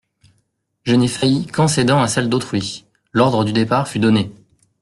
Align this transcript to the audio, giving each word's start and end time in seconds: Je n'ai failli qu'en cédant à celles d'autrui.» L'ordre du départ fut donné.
Je 0.81 0.95
n'ai 0.95 1.07
failli 1.07 1.45
qu'en 1.45 1.67
cédant 1.67 2.01
à 2.01 2.07
celles 2.07 2.27
d'autrui.» 2.27 2.85
L'ordre 3.13 3.43
du 3.43 3.53
départ 3.53 3.87
fut 3.87 3.99
donné. 3.99 4.31